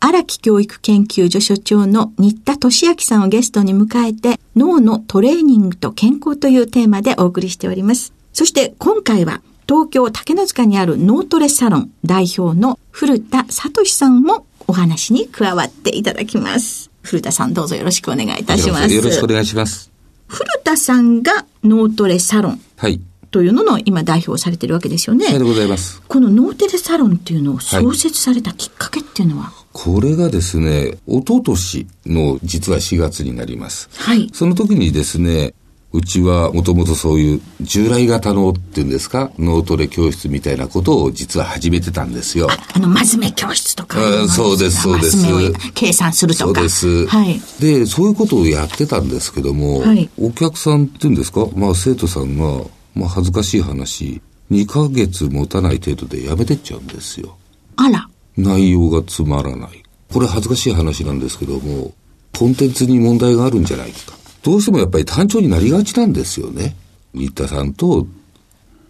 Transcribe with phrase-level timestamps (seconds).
[0.00, 8.12] 荒木教育研究所所長の新田俊明さんをゲストに迎えて脳のトレーニングと健康というテーマでお送りしております。
[8.32, 16.90] そして今回は東京竹の塚にある脳トレサロン代表の古田聡さんもお話に加わっていただきます。
[17.02, 18.94] 古田さんどうぞよろしくお願いいたします。
[18.94, 19.90] よろしくお願いします。
[20.28, 22.60] 古田さんが脳トレサロン。
[22.76, 23.00] はい。
[23.30, 25.26] というのの今代表されてるわけですよね。
[25.26, 26.00] はいでございます。
[26.06, 33.88] このノーテレサロンっていうのを創設されたきっかけっていうのは、はい、これがですね、一昨年の実は4月になります。
[33.94, 34.28] はい。
[34.32, 35.54] その時にですね、
[35.90, 42.48] うちはもともとそういう従来型のっていうんですか、脳トレ教室みたいなことを実は始めてたんですよ。
[42.50, 43.98] ああの、まずめ教室とか。
[44.28, 45.26] そうです、そうです。
[45.74, 46.54] 計算するとか。
[46.54, 47.06] そうです。
[47.06, 47.40] はい。
[47.58, 52.64] で、そういうことをやってたんですけども、はい、お客さんっていうんですか、まあ生徒さんが、
[52.94, 54.20] まあ恥ずかしい話、
[54.50, 57.36] 2ヶ月持たない程度でやめてっちゃうんですよ。
[57.76, 58.08] あら。
[58.38, 59.82] 内容がつまらない。
[60.12, 61.92] これ恥ずかしい話なんですけども、
[62.36, 64.16] コンテンツに問題があるんじゃないか。
[64.42, 66.76] どうしてもやっぱり単調になりがちなんですよね。
[67.12, 68.06] 新田さんと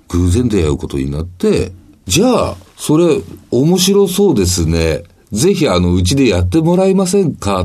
[0.08, 1.72] 偶然出会うことになって、
[2.06, 3.20] じゃあ、それ
[3.50, 5.02] 面白そうですね。
[5.32, 7.64] ぜひあの、うちでやってもらえませんか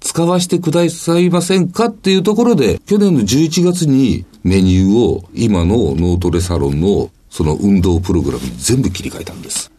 [0.00, 9.71] 使わせてくださいませんかっていうところで、去年の11月にメニューを今の脳トレサロンのその運動プログラムに全部切り替えたんです。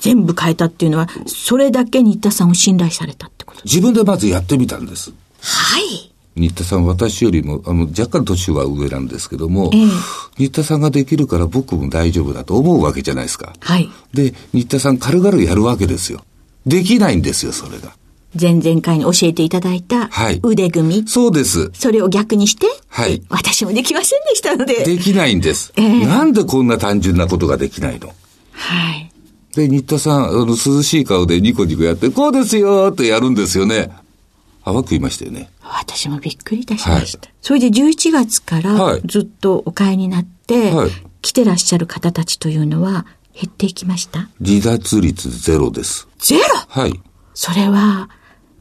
[0.00, 5.12] 全部変えたっていうのは、それだけ新田さんを信頼されたってこと自分でまずやってみたんです。
[5.40, 6.12] はい。
[6.36, 9.90] 新田さん、私よりも、あの、若干年は上なんですけども、えー、
[10.38, 13.52] 新田さんができるから僕も大丈夫だと思うわけじゃないですか。
[13.60, 13.90] はい。
[14.14, 16.24] で、新田さん軽々やるわけですよ。
[16.66, 17.92] できないんですよ、それが。
[18.40, 20.08] 前々回に教えていただいた
[20.44, 20.94] 腕組み。
[20.94, 21.72] はい、そうです。
[21.74, 23.20] それを逆にして、はい。
[23.28, 24.84] 私もできませんでしたので。
[24.84, 25.72] できないんです。
[25.76, 28.14] えー、なんでこんな単純なことができないの？
[28.52, 29.09] はい。
[29.60, 33.90] で、新田さん、あの、涼しい顔でニコニコやって、こうですよってやるんですよね。
[34.64, 35.50] 淡く言いましたよね。
[35.62, 37.28] 私もびっくりいたしました。
[37.28, 40.90] はい、それで11月からずっとお買いになって、はい、
[41.22, 44.28] 来てらっしゃる方たちというのは減っていきました？
[44.44, 46.08] 離脱率ゼロです。
[46.18, 46.42] ゼロ？
[46.68, 47.00] はい。
[47.34, 48.10] それは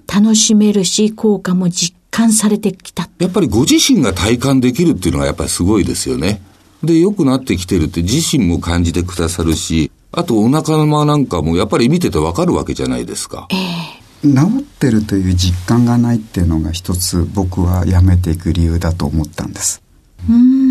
[0.08, 3.10] 楽しめるし、効果も実感されてきた。
[3.20, 6.42] やっぱりご自身が体感できるっていうのがやっぱりすごいですよね。
[6.84, 13.48] で、良くなってきてるって自身も感じてくださるし、あとお腹の間なんかもやっぱり見ててわかるわけじゃないですか。
[13.52, 13.58] ええ。
[13.96, 19.82] ー治ってるという実感がないっていうのが一つ僕はやめていく理由だと思ったんです。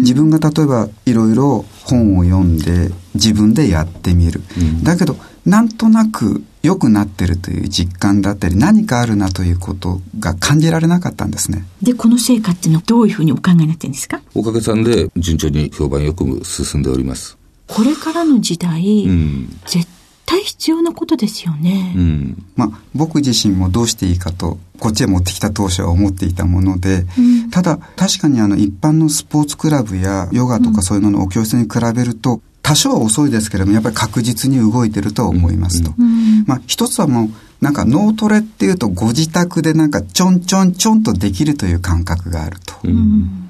[0.02, 5.16] 自分が例えばいろいろ本を読んで自分でやってみる、うん、だけど
[5.46, 11.64] なんとなく良くなってるという実感だったり何かあるなということが感じられなかったんですね。
[11.80, 14.20] でこの成果っていうのはどういうふうにお考えになってるんですか？
[14.34, 17.37] おかげさんで順調に評判よく進んでおります
[17.68, 19.86] これからの時代、うん、絶
[20.26, 21.94] 対必要なことですよね。
[21.96, 35.94] うん、まあ、僕自身もどうしていいかと、こっちへ持ってきた当初は思っていたもので、うん、ただ、確かにあの、一般のスポーツクラブやヨガとかそういうののお教室に比べると、多少は遅いですけれども、やっぱり確実に動いてると思いますと。
[35.98, 37.30] うん、まあ、一つはもう、
[37.60, 42.74] なんか脳トレっていうとご自宅でなんかちょんちょんちょんとできるという感覚があると。
[42.84, 43.47] うん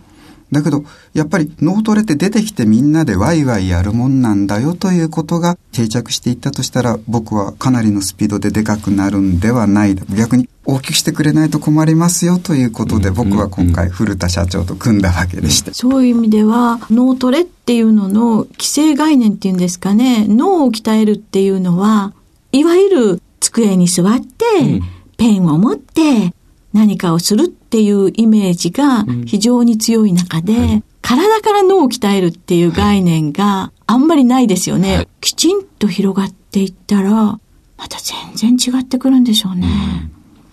[0.50, 9.94] だけど、やっぱり脳トレって出てきてみんなでワイワイやるもんなんだよということが定着していったとしたら、僕はかなりのスピードででかくなるんではない。
[10.16, 15.74] 逆に大きくしてくれないと困りますよということで、僕は今回古田社長と組んだわけでした。
[15.74, 22.14] そういう意味では、脳トレっていうのの規制概念っていうんですかね、脳を鍛えるっていうのは、
[22.52, 24.80] いわゆる机に座って、
[25.16, 26.32] ペンを持って、
[26.72, 34.96] 何かをするっていうイメージが非常に強い中で、はい、体から脳を鍛えるっていう概念があんまりないですよね。
[34.96, 37.40] はい、きちんと広がっていったら、ま
[37.88, 37.98] た
[38.34, 39.68] 全然違ってくるんでしょうね。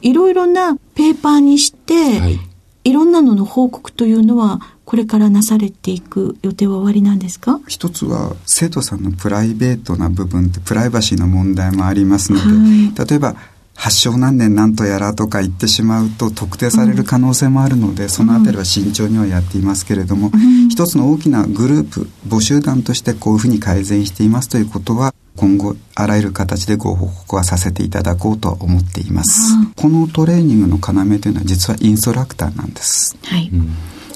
[0.04, 0.10] うん。
[0.10, 2.40] いろいろなペーパーにして、はい、
[2.84, 7.60] いろんなのの報告というのは、これからなされていく予定は終わりなんですか？
[7.68, 13.36] 一つは生徒さんのプライベートな部分ってプライバシーの問題もありますので、はい、例えば
[13.86, 33.52] 発症何年何とやらとか言ってしまうと特定される可能性もあるので、うん、そのあたりは慎重にはやっていますけれども、うん、一つの大きなグループ母集団としてこういうふうに改善していますということは今後あらゆる形でご報告はさせていただこうと思っています、うん、このトレーニングの要というのは実はインストラクターなんです、はい、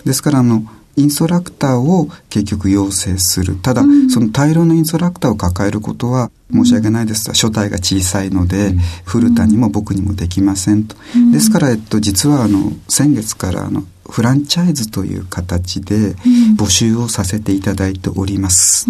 [0.04, 0.64] ですからあの
[1.00, 3.56] インストラクターを結局要請する。
[3.56, 7.28] ただ、うん、その大量のインストラクターを抱えることは申し訳ないです。
[7.30, 16.16] が書体が小さいので、うん、古田にも僕にもできませんと、うん、ですから、えっと、実はあの先月からあのフランチャイズという形で
[16.58, 18.88] 募集をさせていただいております。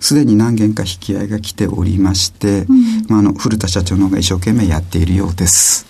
[0.00, 2.66] すでに何件か引き合いが来ておりまして、
[3.08, 5.86] まあ、あの古田社長の方が一生懸命やっているようです。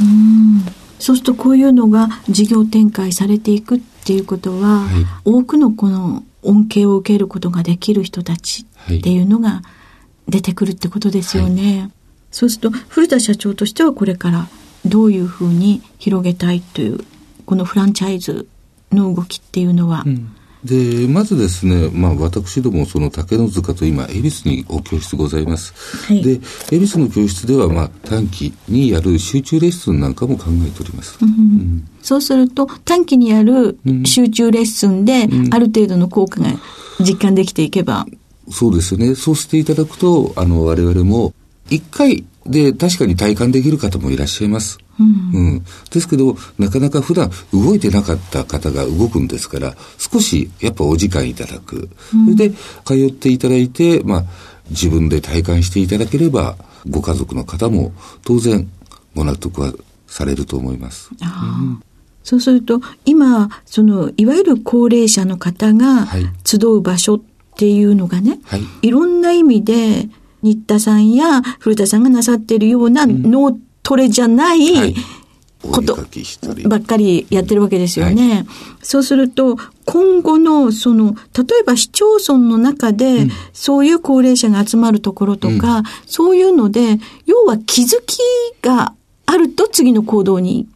[0.00, 0.64] うん。
[0.98, 9.62] そうするとこういうのが事業展開されていくっていうことは、はい、多くのこの恩恵を受けることができる人たちっていうのが
[10.28, 11.80] 出てくるってことですよね。
[11.80, 11.90] はい、
[12.32, 14.48] そうすると古田社長としてはこれから
[14.84, 16.98] どういうふうに広げたいという
[17.46, 18.48] このフランチャイズ
[18.90, 20.34] の動きっていうのは、うん
[20.64, 25.74] で、まずですね、まあ私どもその竹の塚と今、恵比寿にお教室ございます。
[26.06, 31.18] はい、で、恵比寿の教室ではまあ短期にやる集中レッスンなんかも考えております。
[31.20, 36.50] うんうん、そうすると短期にやる集中レッスンで、ある程度の効果が
[37.00, 38.06] 実感できていけば、
[38.50, 39.14] そうですよね。
[39.14, 41.32] そうしていただくと、あの、我々も、
[41.70, 44.78] 一回で確かに体感できる方もいらっしゃいます。
[45.00, 51.88] うん、うん、ですけど、なかなか普段動いてなかった方が動くんですから、少しやっぱお時間いただく。
[52.14, 52.54] うん、それで、
[52.84, 54.24] 通っていただいて、まあ、
[54.70, 56.56] 自分で体感していただければ、
[56.88, 57.92] ご家族の方も
[58.24, 58.68] 当然
[59.14, 59.72] ご納得は
[60.06, 61.10] されると思います。
[61.20, 61.82] うん、
[62.22, 66.08] そうすると、今、その、いわゆる高齢者の方が
[66.44, 67.20] 集う場所っ
[67.56, 70.08] ていうのがね、はい、いろんな意味で、
[70.42, 74.94] 新田さんや古田さんがなさっているような脳トレじゃない、はい。
[75.70, 75.96] こと
[76.68, 78.28] ばっかりやってるわけですよね。
[78.30, 78.46] はい、
[78.82, 88.18] そうすると、今後の、その、例えば市町村の中で、そういう高齢者が集まるところとか、うん、そういうので、要は気づき
[88.60, 88.94] が
[89.26, 90.66] あると次の行動に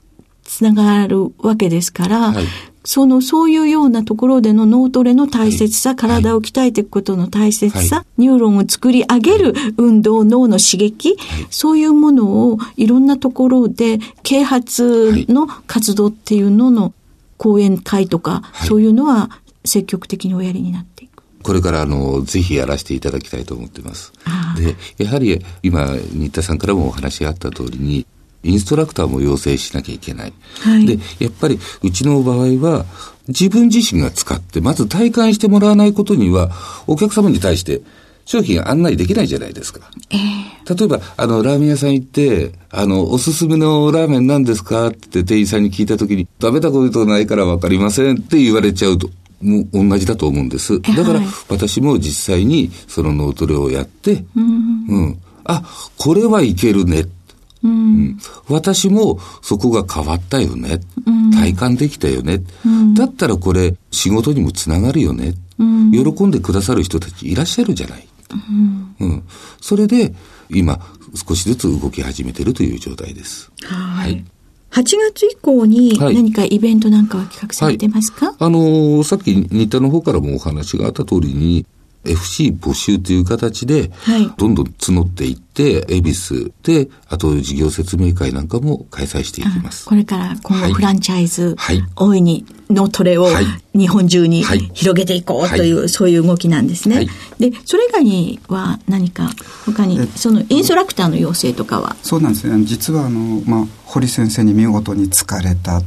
[0.46, 2.44] つながるわけですから、はい、
[2.84, 16.94] その、そういうようなところでの脳トレの大切さ、はい、体を鍛えていくことの大切さ、はい、ニューロンを作り上げる運動、脳の刺激、はい、そういうものをいろんなところで、啓発の活動っていうのの
[17.36, 19.30] 講演会とか、そういうのは
[19.64, 21.22] 積極的におやりになっていく。
[21.42, 24.12] これからあの、ぜひやらせていただきたいと思っています。
[24.96, 28.06] で、やはり今、新田さんからもお話があった通りに、
[28.46, 30.32] インストラクターも養成しなきゃいけない。
[30.60, 32.86] はい、で、やっぱりうちの場合は、
[33.28, 36.50] 自分自身が使って、まず体感してもらわないことには、
[36.86, 37.82] お客様に対して
[38.24, 39.90] 商品案内できないじゃないですか。
[40.10, 44.88] えー、例えば、あの、ラーメン屋さん行って、あの、おすすめのラーメン何ですか？
[44.88, 49.10] って店員さんに聞いたときに、食べたことないからわかりませんって言われちゃうと。
[49.42, 50.80] もう同じだと思うんです。
[50.80, 55.62] だから、私も実際にその脳トレをやって、うん、うん、あ、
[55.98, 57.04] これはいけるね。
[57.66, 58.18] うん、
[58.48, 68.06] 私もそこが変わったよね、うん、体感できたよね、うん、だったらこれ仕事にもつながるよね、喜んでくださる人たちいらっしゃるじゃない。
[69.00, 69.22] うん。
[69.60, 70.14] それで
[70.50, 70.80] 今
[71.14, 73.50] 少しずつ動き始めてるという状態です。
[73.62, 74.24] はい。
[74.70, 81.64] 8月以降に何かイベントなんかは企画されてますか、はい、あのー、さっき新田の方からもお話があった通りに、
[82.06, 83.90] FC 募集という形で、
[84.36, 89.86] どんどん募っていって、恵比寿で、あと事業説明会なんかも開催していきます。
[89.86, 93.28] これから今後フランチャイズ、はい、大いにのトレを
[93.74, 96.96] 日本中に広げていこうという、はい、そういう動きなんですね。
[96.96, 97.08] はい、
[97.38, 99.30] で、それ以外には何か
[99.64, 101.96] 他に、そのインストラクターの要請とかは？
[102.02, 102.64] そうなんですね。
[102.64, 105.82] 実はあの、まあ、堀先生に見事に疲れた。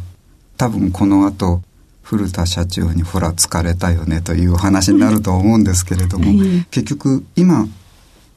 [0.58, 1.62] 多分この後、
[2.10, 6.26] 古田社長にほら疲れたよねというお話になると思うんですけれども、
[6.72, 7.68] 結局今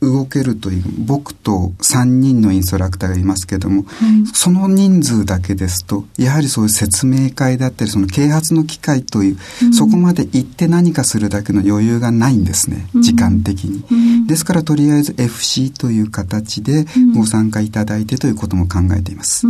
[0.02, 3.86] 動けるという僕と3人のインストラクターがいますけども、
[4.34, 16.84] その人数だけですとやはりそういう説明会だったりその啓発の機会という、うん、そこまで行って何かするだけの余裕がないんですね、時間的に、うん、ですからとりあえず FC という形で
[17.16, 19.46] ご参加いただいてということも考えています、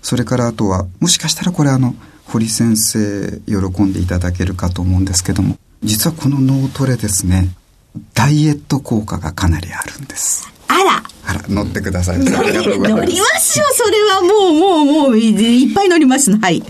[0.00, 1.94] それからあとはもしかしたらこれあの
[2.26, 7.48] 堀先生喜んでいただけるかと思うんですけども実はこの脳トレですね
[8.14, 10.52] ダイエット効果がかなりあるんです。
[10.68, 11.02] あら。
[11.28, 12.18] あら乗ってください。
[12.18, 16.36] 乗りますよそれはもうもうもういっぱい乗ります。
[16.36, 16.62] はい。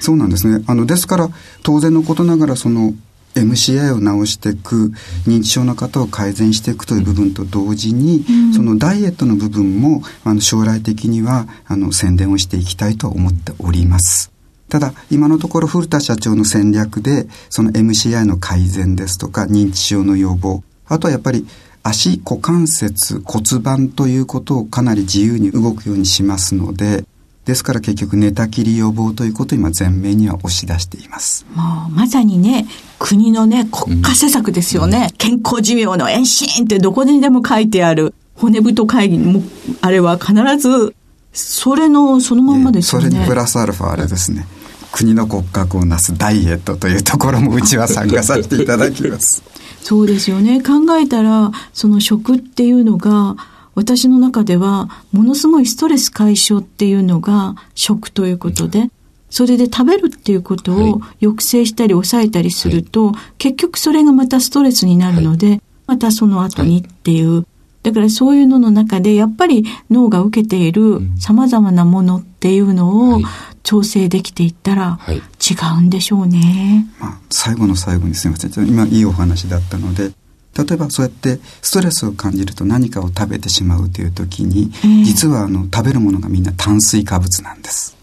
[0.00, 0.64] そうなんですね。
[0.66, 1.28] あのですから
[1.62, 2.94] 当然のことながらその
[3.34, 4.92] MCI を治していく
[5.26, 14.32] 認知症の方を改善していくという部分と同時に、うん、そのダイエットの部分もあの将来的にはあの宣伝をしていきたいと思っております。
[14.70, 21.46] ただ、今のところ古田社長の戦略で、その MCI の改善ですとか、認知症の予防、あとはやっぱり
[21.82, 27.04] 足、股関節、骨盤ということをかなり自由に動くようにしますので、
[27.46, 31.46] ですから結局寝たきり予防ということを今前面には押し出しています。
[31.54, 32.66] もうまさにね、
[32.98, 35.08] 国のね、国家施策ですよね。
[35.10, 39.42] うん、健康寿命の延伸ってどこにでも書いてある骨太会議も、
[39.80, 40.94] あれは必ず、
[41.32, 43.08] それのそのままですよね。
[43.08, 44.46] それにプラスアルファあれですね。
[44.92, 49.42] 国の骨格をなすダイエットというところもうちは参加させていただきます。
[49.80, 50.62] そうですよね。
[50.62, 53.36] 考えたら、その食っていうのが、
[53.74, 58.90] 私の中では、ものすごいストレス解消っていうのが食ということで、
[59.30, 67.46] それで食べるっていうことを抑制したり抑えたりすると、はい、結局それがまたストレスになるので、はい、またその後にっていう、
[67.82, 73.20] だからそういうのの中で、やっぱり脳が受けている様々なものっていうのを
[73.62, 76.88] 調整できていったら違うんでしょうね。
[76.98, 78.68] はい、まあ、最後の最後にすみません。
[78.68, 80.12] 今いいお話だったので、
[80.56, 87.96] 例えばそうやってストレスを感じると何かを食べてしまうという時に、えー、実はあの食べるものがみんな炭水化物なんです。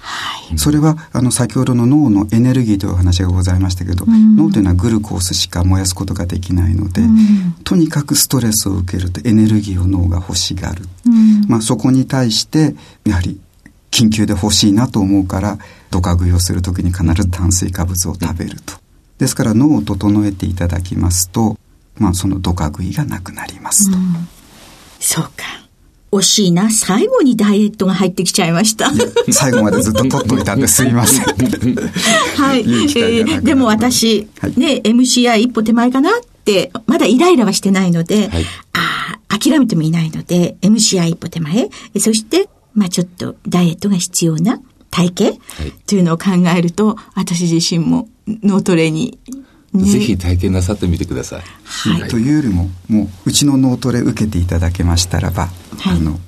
[0.00, 13.40] はい、それはあの先ほどの脳のエネルギーというお話がございましたけど、うん、脳というのはグルコースしか燃やすことができないので、うん、とにかくストレスを受けるとエネルギーを脳が欲しがる、うん、まあ、そこに対してやはり
[13.96, 15.58] 緊急で欲しいなと思うから
[15.90, 18.74] ドカ食いをする時に必ず炭水化物を食べると。
[19.16, 21.56] ですから脳を整えていただきますと、
[21.96, 23.96] まあそのドカ食いがなくなりますと。
[23.96, 24.28] うん、
[25.00, 25.30] そうか。
[26.12, 26.68] 惜しいな。
[26.68, 28.90] 最後にダイエットが入ってきちゃいました。
[29.32, 31.24] 最後までずっと取っといたんですいません。
[31.24, 32.62] はい。
[32.62, 36.12] いえー、でも私、はい、ね、MCI 一歩手前かなっ
[36.44, 41.70] て、まだイライラはしてないので、はい、ああ、諦めてもいないので、MCI 一歩手前。
[41.98, 45.30] そして、まあちょっとダイエットが必要な体型、は
[45.68, 49.18] い、というのを考えると、私自身も脳トレに
[49.72, 51.42] ね、ぜひ体験なさってみてください。
[51.64, 56.18] はい、というよりももううちの脳トレ受けていただけましたらば、はい、あの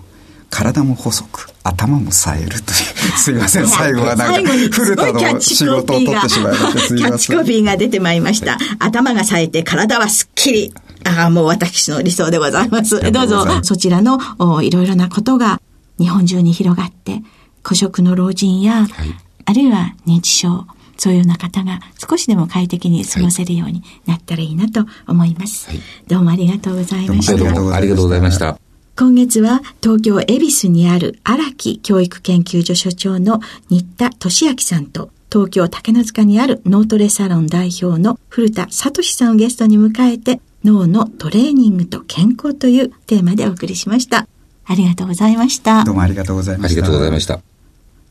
[0.50, 2.62] 体も細く頭も冴えるという。
[3.18, 6.96] すいません最後はなんか 古田の仕事を取ってしまいましてすいません。
[6.98, 10.74] キャッチコピーが出てまいりました、はい、頭が冴えて体はすっきり。
[11.04, 13.00] ああもう私の理想でございます。
[13.12, 15.60] どうぞそちらのおいろいろなことが
[15.98, 17.22] 日本中に広がって、
[17.62, 19.14] 孤食の老人や、はい、
[19.44, 25.68] あるいは認知症、そういうような方が少しでも快適に過ごせるようになったらいいなと思います。
[25.68, 27.36] はい、どうもありがとうございました。
[27.36, 28.58] どうもありがとうございました。
[28.96, 44.26] 今月は東京恵比寿にある荒木教育研究所所長の新田俊明さんと東京竹の塚にある脳トレサロン代表の古田聡さんをゲストに迎えて脳のトレーニングと健康というテーマでお送りしました。
[44.70, 45.82] ありがとうございました。
[45.84, 46.82] どうもありがとうございました。
[46.82, 47.40] ありがとうございました。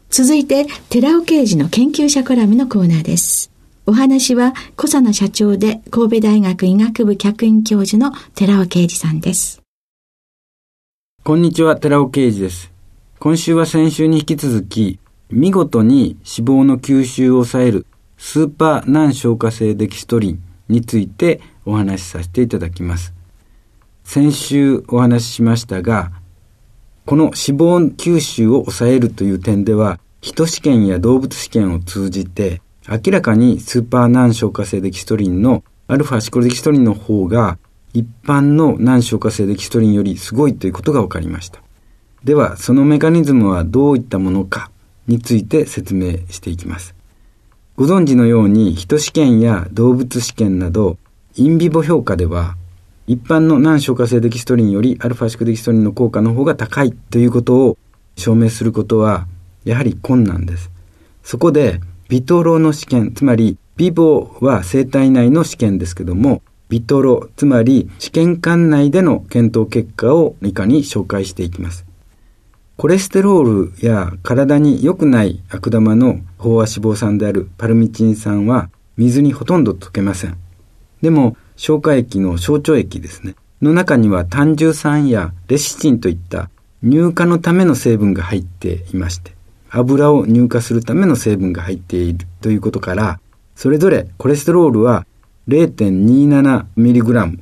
[0.09, 3.51] 続いて、寺尾刑事の研究者コラムのコーナーです。
[3.85, 9.61] お話は、小佐野社長で神戸大学医学部客員教授の寺尾啓二さんです。
[11.23, 12.71] こんにちは、寺尾啓二です。
[13.19, 14.99] 今週は先週に引き続き、
[15.29, 17.85] 見事に脂肪の吸収を抑える
[18.17, 23.13] スーパー難消化性デキストリンについてお話しさせていただきます。
[24.03, 26.11] 先週お話ししましたが、
[27.07, 37.59] この脂肪吸収を抑えるという点では、人試験や動物試験を通じて、明らかにスーパー難消化性デキストリンのアルファシコルデキストリンの方が
[37.93, 41.61] 一般の難消化性デキストリンよりすごいということが分かりました。
[42.25, 44.69] では、そのメカニズムはどういったものか
[45.07, 46.93] について説明していきます。
[47.77, 50.97] ご存知のように、人試験や動物試験など、
[51.37, 52.57] インビボ評価では、
[53.09, 57.77] 一般の難消化性デキストリンよりアルファシクデキストリンの効果の方が高いということを
[58.17, 59.27] 証明することは
[59.63, 60.69] やはり困難です。
[61.23, 71.85] そこで、ビトロの試験、つまりビボは生体内の試験ですけども、ビトロ、つまり試験管内での検討結果を以下に紹介していきます。
[72.75, 80.37] コレステロールや体に良くない悪玉の飽和脂肪酸であるパルミチン酸は水にほとんど溶けません。
[81.01, 83.35] でも消化液の小腸液ですね。
[83.61, 86.49] の中には単重酸やレシチンといった
[86.83, 89.35] 乳化のための成分が入っていまして、
[89.69, 93.19] 油を乳化するための成分が入っているということから、
[93.55, 95.05] それぞれコレステロールは
[95.47, 97.39] 0.27mg、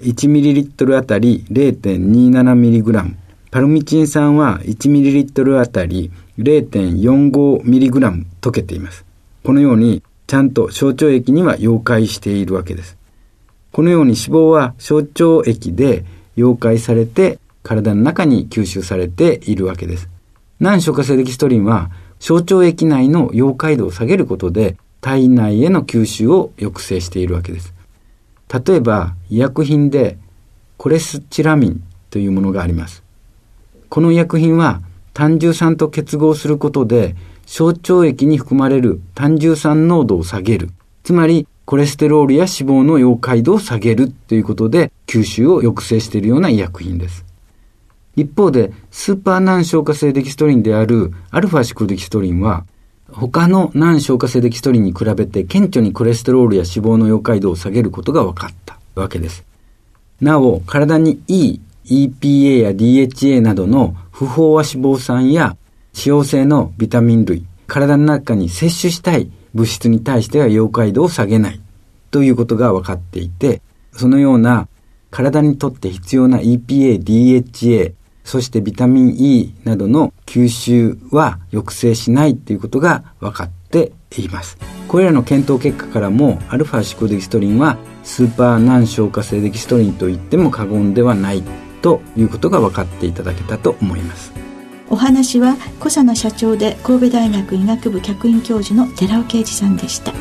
[0.00, 3.14] 1ml あたり 0.27mg、
[3.50, 9.04] パルミチン酸は 1ml あたり 0.45mg 溶けています。
[9.44, 12.99] このようにちゃんと小腸液には溶解しているわけです。
[13.72, 16.04] このように脂肪は小腸液で
[16.36, 20.08] 溶解されて体の中に吸収されているわけです。
[20.58, 27.72] 難消化性デキストリンは小腸液内の溶解度を下げることで体内への吸収を抑制しているわけです。
[28.52, 30.18] 例えば医薬品で
[30.76, 33.02] コレスチラミンというものがあります。
[33.88, 34.82] この医薬品は
[35.14, 37.14] 単重酸と結合することで
[37.46, 40.70] 小腸液に含まれる単重酸濃度を下げる。
[41.02, 47.24] つまりコレステロールや脂肪の溶解度を下げるということで吸収を抑制しているような医薬品です。
[48.16, 52.64] 一方で、スーパー難消化性デキストリンであるアルファシクロデキストリンは、
[53.12, 59.44] 他の難消化性デキストリンに比べて顕著にコレステロールや脂肪の溶解度を下げることが分かったわけです。
[60.20, 65.56] なお、体にいい EPA や DHA などの不飽和脂肪酸や
[65.96, 71.60] 脂溶性のビタミン類、体の中に摂取したい物質に対しては溶解度を下げない
[72.10, 74.68] ということが分かっていて、そのような
[75.10, 84.58] 体にとって必要な EPA、DHA、そしてビタミン E などの吸収は抑制しないということが分かっています。
[84.88, 91.42] これらの検討結果からも、アルファシコデキストリンはスーパー難消化性デキストリンと言っても過言ではない
[91.82, 94.49] ということが分かっていただけたと思います。
[94.90, 100.12] お話は小佐野社長で神戸大学医学部客員教授の寺尾啓二さんでした。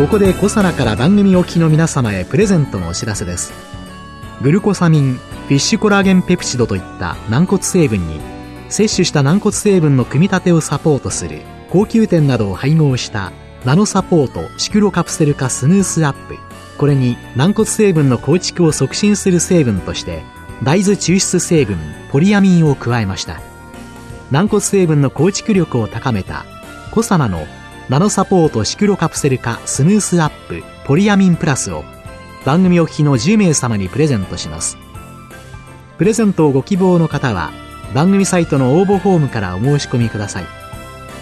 [0.00, 3.52] ここでコサナから番組おきの皆様へプレゼントのお知らせです
[4.40, 8.18] グルコサミンフィッシュコラーゲンペプチドといった軟骨成分に
[8.70, 13.30] 摂取した軟骨成分の組み立てをサポートする高級店などを配合した
[13.66, 16.38] ナノサポートシクロカプセル化スヌースアップ
[16.80, 20.22] これに軟骨成分の構築を促進する成分として
[20.62, 21.76] 大豆抽出成分
[22.10, 23.42] ポリアミンを加えました。
[24.30, 26.46] 軟骨成分の構築力を高めた
[26.90, 27.46] コサナの
[27.90, 31.84] ナノサポートシクロカプセル化スムースアップポリアミンプラスを
[32.46, 34.78] 番組お聞きの10名様にプレゼントします。
[35.98, 37.52] プレゼントをご希望の方は
[37.92, 40.59] 番組サイトの応募フォームからお申し込みください。